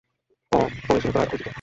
[0.51, 1.49] অ-পরিশোধিতরা ওই দিকে।